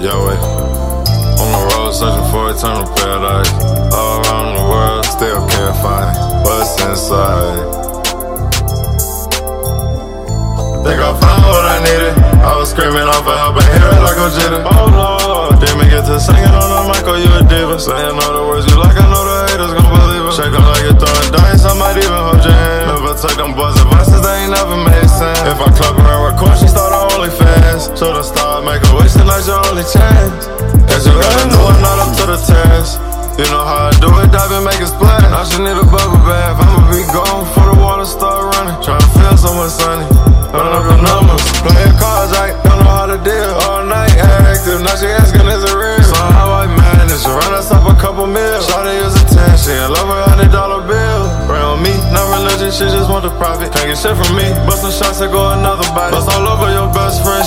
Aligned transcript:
Yahweh. 0.00 0.38
On 1.40 1.48
the 1.52 1.62
road, 1.72 1.92
searching 1.92 2.26
for 2.32 2.50
eternal 2.50 2.86
paradise. 2.96 3.50
All 3.92 4.20
around 4.24 4.56
the 4.56 4.64
world, 4.64 5.04
still 5.04 5.40
can't 5.48 5.76
find 5.84 6.10
what's 6.44 6.80
inside. 6.80 7.80
Think 10.80 10.96
I 10.96 11.12
found 11.12 11.44
what 11.44 11.64
I 11.68 11.76
needed. 11.84 12.16
I 12.40 12.56
was 12.56 12.72
screaming 12.72 13.04
off 13.04 13.20
for 13.20 13.36
help 13.36 13.60
and 13.60 13.68
hear 13.68 13.84
it 13.92 14.00
like 14.00 14.16
Ojeda. 14.16 14.64
Oh 14.64 14.88
Lord, 14.88 15.60
didn't 15.60 15.92
get 15.92 16.08
to 16.08 16.16
singing 16.16 16.56
on 16.56 16.68
the 16.72 16.80
mic, 16.88 17.04
oh, 17.04 17.20
you 17.20 17.28
a 17.36 17.44
diva. 17.44 17.76
Saying 17.76 18.16
all 18.16 18.32
the 18.32 18.44
words 18.48 18.64
you 18.64 18.80
like, 18.80 18.96
I 18.96 19.04
know 19.04 19.20
the 19.20 19.36
haters 19.52 19.76
gon' 19.76 19.84
believe 19.92 20.24
it. 20.24 20.32
Check 20.40 20.48
them 20.48 20.64
like 20.64 20.80
you're 20.80 20.96
throwing 20.96 21.30
dice, 21.36 21.68
I 21.68 21.76
might 21.76 22.00
even 22.00 22.16
hold 22.16 22.40
your 22.40 22.56
hand. 22.56 22.96
Never 22.96 23.12
take 23.12 23.36
them 23.36 23.52
So 28.00 28.16
the 28.16 28.24
star 28.24 28.64
make 28.64 28.80
a 28.80 28.96
wish, 28.96 29.12
tonight's 29.12 29.44
your 29.44 29.60
only 29.68 29.84
chance. 29.84 30.48
Cause 30.88 31.04
you 31.04 31.12
gotta 31.12 31.52
know 31.52 31.68
I'm 31.68 31.84
not 31.84 32.00
up 32.00 32.16
to 32.16 32.32
the 32.32 32.40
test. 32.48 32.96
You 33.36 33.44
know 33.52 33.60
how 33.60 33.92
I 33.92 33.94
do 34.00 34.08
it, 34.24 34.32
dive 34.32 34.56
and 34.56 34.64
make 34.64 34.80
it 34.80 34.88
splash. 34.88 35.20
Now 35.28 35.44
she 35.44 35.60
need 35.60 35.76
a 35.76 35.84
bubble 35.84 36.16
bath. 36.24 36.56
I'ma 36.64 36.88
be 36.88 37.04
gone 37.12 37.44
before 37.44 37.68
the 37.68 37.76
water 37.76 38.08
start 38.08 38.56
running. 38.56 38.80
Tryna 38.80 39.04
feel 39.12 39.36
somewhere 39.36 39.68
sunny. 39.68 40.08
Run 40.48 40.72
up 40.72 40.88
the 40.88 40.96
numbers, 40.96 41.44
playing 41.60 41.92
cards, 42.00 42.32
I 42.40 42.56
don't 42.64 42.80
know 42.80 42.88
how 42.88 43.04
to 43.04 43.20
deal. 43.20 43.52
All 43.68 43.84
night 43.84 44.16
active, 44.16 44.80
now 44.80 44.96
she 44.96 45.04
asking 45.06 45.44
is 45.52 45.60
it 45.62 45.76
real? 45.76 46.00
So 46.00 46.16
how 46.16 46.56
I 46.56 46.72
manage 46.72 47.22
to 47.22 47.36
run 47.36 47.52
us 47.52 47.70
up 47.70 47.84
a 47.84 47.94
couple 48.00 48.26
mil. 48.26 48.58
Shawty 48.64 48.96
is 48.96 49.14
attention, 49.28 49.76
love 49.94 50.10
her 50.10 50.24
hundred 50.26 50.50
dollar 50.50 50.82
bill. 50.82 51.22
On 51.70 51.78
me, 51.78 51.94
no 52.10 52.26
religion, 52.34 52.74
she 52.74 52.82
just 52.90 53.06
want 53.06 53.22
the 53.22 53.30
profit. 53.38 53.70
Can't 53.70 53.94
get 53.94 53.98
shit 54.02 54.18
from 54.18 54.34
me, 54.34 54.50
bustin' 54.66 54.90
shots 54.90 55.22
and 55.22 55.30
go 55.30 55.54
another 55.54 55.86
body. 55.94 56.10
Bust 56.10 56.26
all 56.34 56.42
over 56.50 56.66
your 56.74 56.89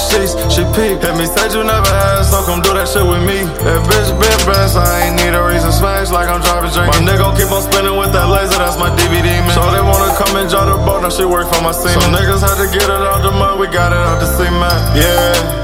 sheets, 0.04 0.36
she 0.52 0.64
peep. 0.76 1.00
Hit 1.00 1.16
me, 1.16 1.26
said 1.26 1.56
you 1.56 1.64
never 1.64 1.94
asked, 2.14 2.36
so 2.36 2.44
come 2.44 2.60
do 2.60 2.76
that 2.76 2.88
shit 2.88 3.06
with 3.06 3.24
me. 3.24 3.48
That 3.64 3.80
bitch 3.88 4.12
been 4.20 4.42
best, 4.44 4.76
I 4.76 5.08
ain't 5.08 5.16
need 5.20 5.34
a 5.34 5.44
reason 5.44 5.72
smash 5.72 6.12
like 6.12 6.28
I'm 6.28 6.44
driving 6.44 6.72
drink. 6.76 6.92
My 6.92 7.00
nigga 7.02 7.32
keep 7.40 7.50
on 7.50 7.64
spinning 7.64 7.96
with 7.96 8.12
that 8.12 8.28
laser, 8.28 8.60
that's 8.60 8.76
my 8.76 8.92
DVD 9.00 9.40
man. 9.44 9.56
So 9.56 9.64
they 9.72 9.84
wanna 9.84 10.12
come 10.20 10.36
and 10.36 10.48
draw 10.52 10.68
the 10.68 10.78
boat, 10.84 11.02
now 11.02 11.12
she 11.14 11.26
work 11.26 11.48
for 11.48 11.62
my 11.64 11.72
scene. 11.72 11.96
Some 11.96 12.12
niggas 12.12 12.44
had 12.44 12.60
to 12.60 12.68
get 12.70 12.88
it 12.88 13.04
out 13.04 13.24
the 13.24 13.32
mud, 13.32 13.60
we 13.60 13.68
got 13.72 13.96
it 13.96 14.04
out 14.04 14.20
the 14.20 14.28
cement. 14.28 14.82
Yeah. 14.98 15.64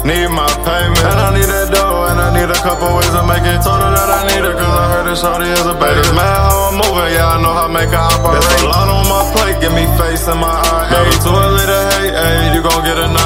Need 0.00 0.32
my 0.32 0.48
payment, 0.64 0.96
and 0.96 1.20
I 1.20 1.28
need 1.36 1.44
that 1.44 1.68
dough, 1.76 2.08
and 2.08 2.16
I 2.16 2.32
need 2.32 2.48
a 2.48 2.56
couple 2.64 2.88
ways 2.96 3.12
to 3.12 3.20
make 3.20 3.44
it. 3.44 3.60
Told 3.60 3.84
her 3.84 3.92
that 3.92 4.08
I 4.08 4.32
need 4.32 4.48
her, 4.48 4.56
cause 4.56 4.72
I 4.72 4.84
heard 4.96 5.04
that 5.04 5.18
shorty 5.20 5.44
is 5.44 5.68
a 5.68 5.76
baby. 5.76 6.00
Man, 6.16 6.24
how 6.24 6.72
I'm 6.72 6.80
moving, 6.80 7.12
yeah, 7.12 7.28
I 7.28 7.36
know 7.36 7.52
how 7.52 7.68
to 7.68 7.72
make 7.76 7.92
her 7.92 8.00
operate. 8.00 8.40
There's 8.40 8.64
a 8.64 8.72
lot 8.72 8.88
on 8.88 9.04
my 9.04 9.28
plate, 9.36 9.60
give 9.60 9.76
me 9.76 9.84
face 10.00 10.24
in 10.24 10.40
my 10.40 10.48
eye. 10.48 10.88
Never 10.88 11.12
too 11.20 11.36
early 11.36 11.68
to 11.68 11.80
hate, 12.00 12.16
ayy, 12.16 12.56
you 12.56 12.64
gon' 12.64 12.80
get 12.80 12.96
annihilated. 12.96 13.19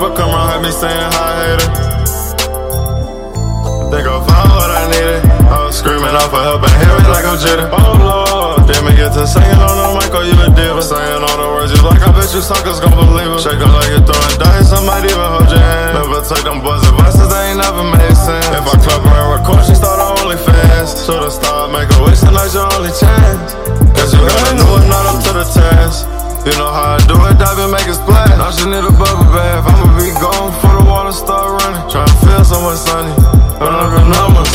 Paper, 0.00 0.16
come 0.16 0.32
around, 0.32 0.48
have 0.48 0.64
me 0.64 0.72
saying 0.72 1.12
hi, 1.12 1.28
hater. 1.44 1.68
Think 3.92 4.08
I 4.08 4.16
found 4.24 4.48
what 4.48 4.72
I 4.72 4.88
needed. 4.88 5.20
I 5.44 5.60
was 5.68 5.76
screaming 5.76 6.16
out 6.16 6.32
for 6.32 6.40
help 6.40 6.64
and 6.64 6.72
hear 6.80 6.96
it 6.96 7.04
like 7.04 7.28
I'm 7.28 7.36
jittered. 7.36 7.68
Oh 7.68 8.00
Lord, 8.00 8.64
didn't 8.64 8.96
get 8.96 9.12
to 9.12 9.28
singing 9.28 9.60
on 9.60 9.76
the 9.76 10.00
mic, 10.00 10.08
oh 10.16 10.24
you 10.24 10.32
a 10.40 10.48
diva. 10.56 10.80
Saying 10.80 11.20
all 11.20 11.36
the 11.36 11.52
words 11.52 11.76
you 11.76 11.84
like, 11.84 12.00
I 12.00 12.16
bet 12.16 12.32
you 12.32 12.40
suckers 12.40 12.80
gon' 12.80 12.96
believe 12.96 13.28
it. 13.28 13.44
Them 13.44 13.76
like 13.76 13.92
you're 13.92 14.00
throwing 14.00 14.40
dice, 14.40 14.72
might 14.88 15.04
even 15.04 15.20
hold 15.20 15.52
your 15.52 15.60
hand. 15.60 16.00
Never 16.00 16.24
take 16.24 16.48
them 16.48 16.64
boys' 16.64 16.80
advices, 16.80 17.28
they 17.28 17.52
ain't 17.52 17.60
never 17.60 17.84
made 17.84 18.16
sense. 18.16 18.48
If 18.56 18.64
I 18.72 18.80
clap 18.80 19.04
her 19.04 19.12
and 19.20 19.28
record, 19.36 19.68
she 19.68 19.76
start 19.76 20.00
her 20.00 20.16
OnlyFans. 20.16 20.96
The 20.96 21.28
star 21.28 21.68
make 21.68 21.92
a 21.92 22.00
wish, 22.08 22.24
tonight's 22.24 22.56
your 22.56 22.64
only 22.72 22.88
chance. 22.96 23.52
Cause 23.92 24.16
you 24.16 24.24
gotta 24.24 24.56
know 24.56 24.80
it's 24.80 24.88
not 24.88 25.04
up 25.12 25.20
to 25.28 25.32
the 25.36 25.44
test. 25.44 25.79
You 26.40 26.56
know 26.56 26.72
how 26.72 26.96
I 26.96 26.98
do 27.04 27.20
it, 27.28 27.36
dive 27.36 27.60
and 27.60 27.68
make 27.68 27.84
it 27.84 28.00
splash. 28.00 28.32
Now 28.40 28.48
she 28.48 28.64
need 28.64 28.80
a 28.80 28.88
bubble 28.96 29.28
bath. 29.28 29.60
I'ma 29.60 29.92
be 30.00 30.08
gone 30.16 30.48
before 30.48 30.80
the 30.80 30.84
water 30.88 31.12
start 31.12 31.60
running. 31.60 31.84
Tryna 31.92 32.16
feel 32.24 32.44
somewhere 32.44 32.80
sunny. 32.80 33.12
Run 33.60 33.76
up 33.76 33.92
the 33.92 34.00
numbers, 34.08 34.48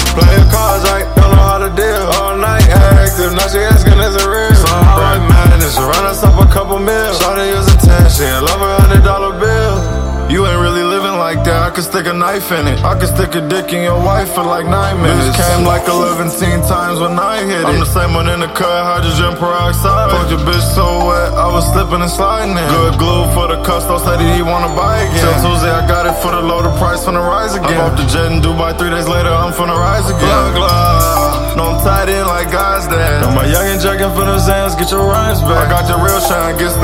stick 11.96 12.12
a 12.12 12.14
knife 12.14 12.52
in 12.52 12.68
it. 12.68 12.84
I 12.84 13.00
could 13.00 13.08
stick 13.08 13.40
a 13.40 13.44
dick 13.48 13.72
in 13.72 13.80
your 13.80 13.96
wife 13.96 14.36
for 14.36 14.44
like 14.44 14.68
nine 14.68 15.00
minutes. 15.00 15.32
Bitch 15.32 15.40
came 15.40 15.64
like 15.64 15.88
11 15.88 16.28
times 16.68 17.00
when 17.00 17.16
I 17.16 17.40
hit 17.40 17.64
it. 17.64 17.72
I'm 17.72 17.80
the 17.80 17.88
same 17.88 18.12
one 18.12 18.28
in 18.28 18.44
the 18.44 18.52
cut, 18.52 18.84
hydrogen 18.84 19.40
peroxide. 19.40 20.12
Fuck 20.12 20.28
your 20.28 20.44
bitch 20.44 20.66
so 20.76 21.08
wet, 21.08 21.32
I 21.32 21.48
was 21.48 21.64
slipping 21.72 22.04
and 22.04 22.12
sliding 22.12 22.52
in. 22.52 22.68
Good 22.68 23.00
glue 23.00 23.32
for 23.32 23.48
the 23.48 23.64
custo, 23.64 23.96
said 24.04 24.20
he 24.20 24.44
wanna 24.44 24.76
buy 24.76 25.08
again. 25.08 25.24
Till 25.24 25.56
Tuesday, 25.56 25.72
I 25.72 25.88
got 25.88 26.04
it 26.04 26.20
for 26.20 26.36
the 26.36 26.44
low, 26.44 26.60
the 26.60 26.76
price 26.76 27.08
finna 27.08 27.24
rise 27.24 27.56
again. 27.56 27.80
I'm 27.80 27.88
off 27.88 27.96
the 27.96 28.04
jet 28.12 28.28
in 28.28 28.44
Dubai, 28.44 28.76
three 28.76 28.92
days 28.92 29.08
later, 29.08 29.32
I'm 29.32 29.56
finna 29.56 29.80
rise 29.80 30.12
again. 30.12 30.52
Glug, 30.52 30.68
glug. 30.68 31.56
No, 31.56 31.72
I'm 31.72 31.80
tied 31.80 32.12
in 32.12 32.28
like 32.28 32.52
God's 32.52 32.92
dad. 32.92 33.24
Know 33.24 33.32
my 33.32 33.48
youngin' 33.48 33.80
jacking 33.80 34.12
for 34.12 34.28
the 34.28 34.36
Zans, 34.44 34.76
get 34.76 34.92
your 34.92 35.08
rhymes 35.08 35.40
back. 35.48 35.64
I 35.64 35.72
got 35.72 35.88
the 35.88 35.96
real 35.96 36.20
shine, 36.20 36.60
get 36.60 36.75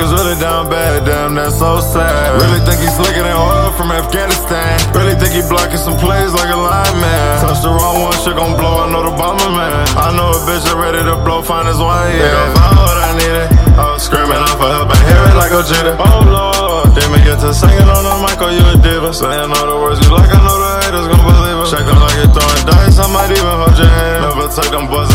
Really 0.00 0.40
down 0.40 0.72
bad, 0.72 1.04
damn, 1.04 1.34
that's 1.36 1.60
so 1.60 1.76
sad. 1.82 2.40
Really 2.40 2.62
think 2.64 2.80
he's 2.80 2.94
slicker 2.96 3.20
than 3.20 3.36
oil 3.36 3.68
from 3.76 3.92
Afghanistan. 3.92 4.80
Really 4.96 5.12
think 5.12 5.36
he 5.36 5.44
blocking 5.44 5.76
some 5.76 5.98
plays 6.00 6.32
like 6.32 6.48
a 6.48 6.56
lineman. 6.56 7.42
Touch 7.44 7.60
the 7.60 7.68
wrong 7.68 8.08
one, 8.08 8.16
shit 8.24 8.32
gon' 8.32 8.56
blow, 8.56 8.80
I 8.80 8.88
know 8.88 9.04
the 9.04 9.12
bomber 9.12 9.52
man. 9.52 9.84
I 10.00 10.14
know 10.16 10.32
a 10.32 10.40
bitch 10.48 10.64
that 10.70 10.78
ready 10.80 11.04
to 11.04 11.18
blow, 11.20 11.42
find 11.42 11.68
his 11.68 11.82
one, 11.82 12.14
yeah. 12.16 12.30
I 12.30 12.46
found 12.56 12.78
what 12.80 12.96
I 12.96 13.10
needed. 13.18 13.48
I 13.76 13.84
was 13.92 14.00
screaming 14.06 14.40
out 14.40 14.56
for 14.56 14.70
help 14.72 14.88
and 14.88 15.02
hear 15.04 15.20
it 15.20 15.36
like 15.36 15.52
a 15.52 15.60
jitter. 15.66 15.94
Oh 15.98 16.22
Lord, 16.24 16.96
didn't 16.96 17.20
get 17.20 17.36
to 17.44 17.52
singing 17.52 17.90
on 17.90 18.00
the 18.00 18.14
mic, 18.24 18.40
oh 18.40 18.48
you 18.48 18.64
a 18.70 18.80
diva. 18.80 19.12
Saying 19.12 19.52
all 19.52 19.66
the 19.66 19.78
words 19.82 20.00
you 20.00 20.14
like, 20.14 20.30
I 20.30 20.38
know 20.40 20.56
the 20.56 20.70
haters 20.86 21.06
gon' 21.10 21.26
believe 21.26 21.58
it. 21.60 21.68
Shake 21.68 21.84
them 21.90 22.00
like 22.00 22.16
you're 22.16 22.30
throwing 22.30 22.64
dice, 22.64 22.96
I 22.96 23.06
might 23.10 23.34
even 23.34 23.52
hold 23.52 23.76
your 23.76 23.90
hand. 23.90 24.30
Never 24.30 24.48
take 24.48 24.70
them 24.72 24.86
boys' 24.86 25.09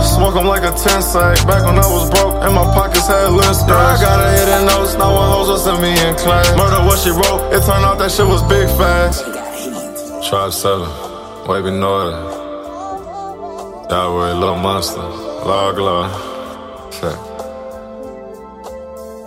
to 0.00 0.02
smoke 0.02 0.34
them 0.34 0.46
like 0.46 0.62
a 0.62 0.72
10 0.72 1.02
sack. 1.02 1.36
Back 1.46 1.64
when 1.64 1.78
I 1.78 1.86
was 1.86 2.10
broke, 2.10 2.42
and 2.42 2.54
my 2.54 2.64
pockets 2.74 3.06
had 3.06 3.28
little 3.30 3.54
scratch. 3.54 3.98
I 3.98 4.02
got 4.02 4.18
a 4.20 4.30
hidden 4.30 4.66
notes, 4.66 4.94
now 4.94 5.14
one 5.14 5.30
hoes 5.30 5.48
was 5.48 5.66
in 5.66 5.80
me 5.80 5.92
in 6.06 6.14
class. 6.16 6.46
Murder 6.56 6.82
what 6.86 6.98
she 6.98 7.10
wrote, 7.10 7.52
it 7.52 7.62
turned 7.66 7.84
out 7.84 7.98
that 7.98 8.10
shit 8.10 8.26
was 8.26 8.42
big 8.44 8.68
facts. 8.78 9.22
Tribe 10.28 10.52
7, 10.52 11.46
Wavy 11.46 11.70
Northern. 11.70 12.44
That 13.88 14.08
way, 14.16 14.32
little 14.32 14.56
monster. 14.56 15.00
Log, 15.00 15.78
log. 15.78 16.92
Shit. 16.92 17.33